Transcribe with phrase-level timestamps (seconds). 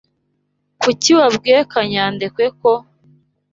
[0.81, 2.71] Kuki wabwiye Kanyandekwe ko?